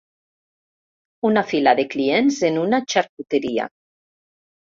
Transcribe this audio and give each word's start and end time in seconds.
Una 1.29 1.43
fila 1.49 1.73
de 1.81 1.85
clients 1.91 2.41
en 2.49 2.57
una 2.63 2.81
xarcuteria. 2.95 3.67